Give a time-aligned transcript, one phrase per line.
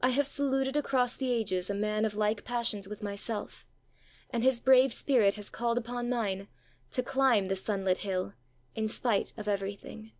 [0.00, 3.66] I have saluted across the ages a man of like passions with myself,
[4.30, 6.48] and his brave spirit has called upon mine
[6.92, 8.32] to climb the sunlit hill
[8.74, 10.12] in spite of everything.